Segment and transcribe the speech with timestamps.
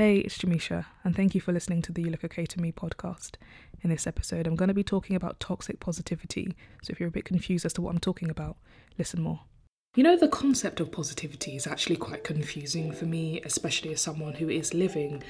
[0.00, 2.72] Hey, it's Jameisha, and thank you for listening to the You Look Okay to Me
[2.72, 3.34] podcast.
[3.82, 7.12] In this episode, I'm going to be talking about toxic positivity, so if you're a
[7.12, 8.56] bit confused as to what I'm talking about,
[8.96, 9.40] listen more.
[9.94, 14.32] You know, the concept of positivity is actually quite confusing for me, especially as someone
[14.32, 15.22] who is living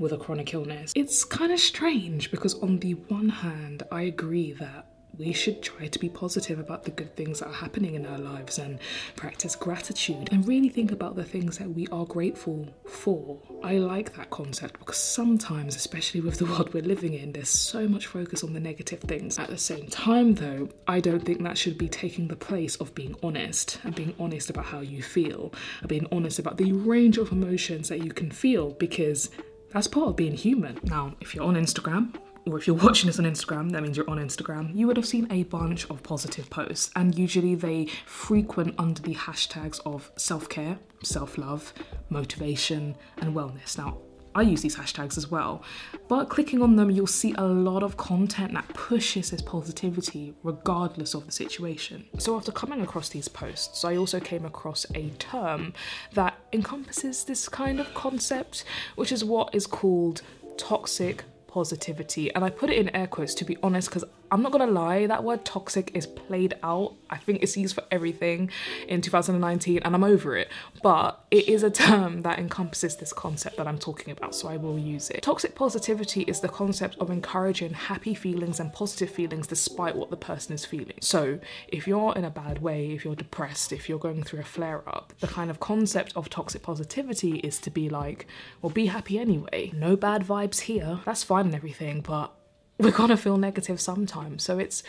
[0.00, 0.90] with a chronic illness.
[0.96, 5.88] It's kind of strange because, on the one hand, I agree that we should try
[5.88, 8.78] to be positive about the good things that are happening in our lives and
[9.16, 13.40] practice gratitude and really think about the things that we are grateful for.
[13.64, 17.88] I like that concept because sometimes, especially with the world we're living in, there's so
[17.88, 19.38] much focus on the negative things.
[19.38, 22.94] At the same time, though, I don't think that should be taking the place of
[22.94, 27.18] being honest and being honest about how you feel and being honest about the range
[27.18, 29.30] of emotions that you can feel because
[29.72, 30.78] that's part of being human.
[30.84, 32.14] Now, if you're on Instagram,
[32.48, 35.06] or if you're watching this on Instagram, that means you're on Instagram, you would have
[35.06, 36.90] seen a bunch of positive posts.
[36.96, 41.72] And usually they frequent under the hashtags of self care, self love,
[42.10, 43.76] motivation, and wellness.
[43.78, 43.98] Now,
[44.34, 45.62] I use these hashtags as well.
[46.06, 51.14] But clicking on them, you'll see a lot of content that pushes this positivity regardless
[51.14, 52.04] of the situation.
[52.18, 55.72] So, after coming across these posts, I also came across a term
[56.12, 58.64] that encompasses this kind of concept,
[58.96, 60.22] which is what is called
[60.56, 62.32] toxic positivity.
[62.32, 65.06] And I put it in air quotes to be honest, because I'm not gonna lie,
[65.06, 66.94] that word toxic is played out.
[67.10, 68.50] I think it's used for everything
[68.86, 70.48] in 2019 and I'm over it.
[70.82, 74.56] But it is a term that encompasses this concept that I'm talking about, so I
[74.56, 75.22] will use it.
[75.22, 80.16] Toxic positivity is the concept of encouraging happy feelings and positive feelings despite what the
[80.16, 80.98] person is feeling.
[81.00, 81.38] So
[81.68, 84.88] if you're in a bad way, if you're depressed, if you're going through a flare
[84.88, 88.26] up, the kind of concept of toxic positivity is to be like,
[88.60, 89.72] well, be happy anyway.
[89.74, 91.00] No bad vibes here.
[91.04, 92.34] That's fine and everything, but
[92.82, 94.42] we're gonna feel negative sometimes.
[94.42, 94.82] So it's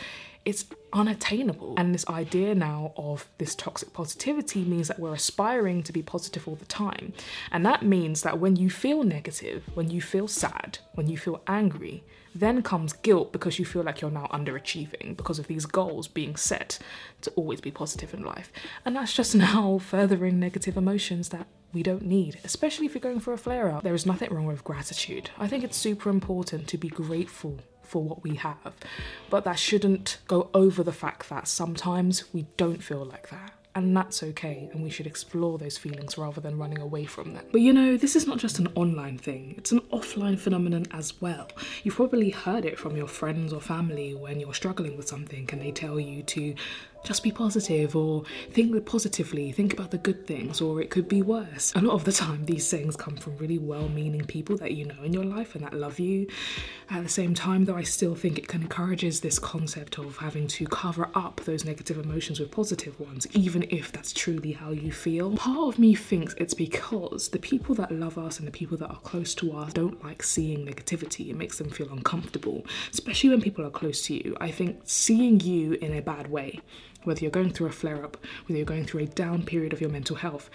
[0.44, 1.74] it's unattainable.
[1.76, 6.48] And this idea now of this toxic positivity means that we're aspiring to be positive
[6.48, 7.12] all the time.
[7.52, 11.42] And that means that when you feel negative, when you feel sad, when you feel
[11.46, 12.02] angry,
[12.34, 16.36] then comes guilt because you feel like you're now underachieving because of these goals being
[16.36, 16.78] set
[17.22, 18.52] to always be positive in life.
[18.84, 23.20] And that's just now furthering negative emotions that we don't need, especially if you're going
[23.20, 23.82] for a flare up.
[23.82, 25.30] There is nothing wrong with gratitude.
[25.38, 27.58] I think it's super important to be grateful
[27.90, 28.74] for what we have.
[29.28, 33.52] But that shouldn't go over the fact that sometimes we don't feel like that.
[33.74, 37.46] And that's okay, and we should explore those feelings rather than running away from them.
[37.50, 41.20] But you know, this is not just an online thing, it's an offline phenomenon as
[41.20, 41.48] well.
[41.82, 45.60] You've probably heard it from your friends or family when you're struggling with something and
[45.60, 46.54] they tell you to
[47.02, 51.22] just be positive or think positively, think about the good things, or it could be
[51.22, 51.72] worse.
[51.74, 54.84] A lot of the time, these sayings come from really well meaning people that you
[54.84, 56.26] know in your life and that love you.
[56.90, 60.66] At the same time, though, I still think it encourages this concept of having to
[60.66, 65.36] cover up those negative emotions with positive ones, even if that's truly how you feel.
[65.36, 68.88] Part of me thinks it's because the people that love us and the people that
[68.88, 71.30] are close to us don't like seeing negativity.
[71.30, 74.36] It makes them feel uncomfortable, especially when people are close to you.
[74.40, 76.60] I think seeing you in a bad way
[77.04, 78.16] whether you're going through a flare up,
[78.46, 80.50] whether you're going through a down period of your mental health,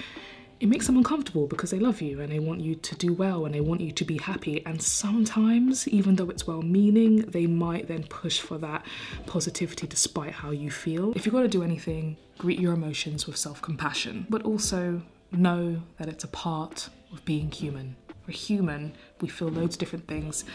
[0.59, 3.45] it makes them uncomfortable because they love you and they want you to do well
[3.45, 4.65] and they want you to be happy.
[4.65, 8.85] And sometimes, even though it's well meaning, they might then push for that
[9.25, 11.11] positivity despite how you feel.
[11.13, 15.01] If you're going to do anything, greet your emotions with self compassion, but also
[15.31, 17.97] know that it's a part of being human.
[18.25, 20.45] We're human, we feel loads of different things,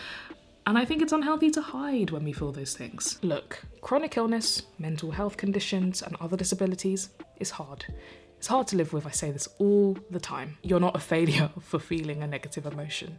[0.67, 3.19] and I think it's unhealthy to hide when we feel those things.
[3.23, 7.87] Look, chronic illness, mental health conditions, and other disabilities is hard.
[8.39, 10.59] It's hard to live with, I say this all the time.
[10.63, 13.09] You're not a failure for feeling a negative emotion.